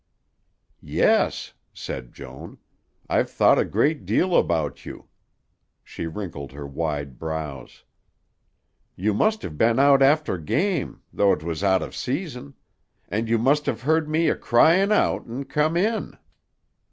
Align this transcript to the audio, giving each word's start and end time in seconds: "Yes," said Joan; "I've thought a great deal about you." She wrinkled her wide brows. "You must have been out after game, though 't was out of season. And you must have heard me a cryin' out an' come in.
"Yes," 0.81 1.53
said 1.75 2.11
Joan; 2.11 2.57
"I've 3.07 3.29
thought 3.29 3.59
a 3.59 3.63
great 3.65 4.03
deal 4.03 4.35
about 4.35 4.83
you." 4.83 5.05
She 5.83 6.07
wrinkled 6.07 6.53
her 6.53 6.65
wide 6.65 7.19
brows. 7.19 7.83
"You 8.95 9.13
must 9.13 9.43
have 9.43 9.59
been 9.59 9.77
out 9.77 10.01
after 10.01 10.39
game, 10.39 11.03
though 11.13 11.35
't 11.35 11.45
was 11.45 11.63
out 11.63 11.83
of 11.83 11.95
season. 11.95 12.55
And 13.09 13.29
you 13.29 13.37
must 13.37 13.67
have 13.67 13.83
heard 13.83 14.09
me 14.09 14.27
a 14.27 14.35
cryin' 14.35 14.91
out 14.91 15.27
an' 15.27 15.43
come 15.43 15.77
in. 15.77 16.17